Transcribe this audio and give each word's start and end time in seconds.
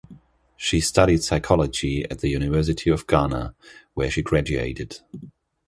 She 0.57 0.79
studied 0.81 1.21
Psychology 1.23 2.05
at 2.09 2.21
the 2.21 2.27
University 2.29 2.89
of 2.89 3.05
Ghana 3.05 3.53
where 3.93 4.09
she 4.09 4.23
graduated. 4.23 4.99